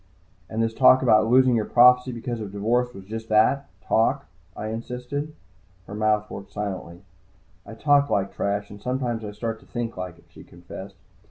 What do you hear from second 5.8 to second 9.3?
Her mouth worked silently. "I talk like trash, and sometimes